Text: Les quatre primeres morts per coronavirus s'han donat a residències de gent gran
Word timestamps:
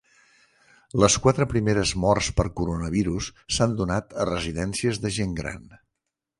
Les 1.03 1.17
quatre 1.25 1.45
primeres 1.51 1.91
morts 2.05 2.31
per 2.41 2.47
coronavirus 2.61 3.29
s'han 3.59 3.79
donat 3.83 4.19
a 4.25 4.29
residències 4.33 5.03
de 5.07 5.17
gent 5.21 5.41
gran 5.45 5.73